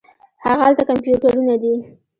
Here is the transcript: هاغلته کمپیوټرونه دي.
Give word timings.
هاغلته 0.43 0.83
کمپیوټرونه 0.89 1.55
دي. 1.61 1.73